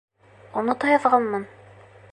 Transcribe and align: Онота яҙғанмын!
Онота 0.61 0.91
яҙғанмын! 0.95 1.49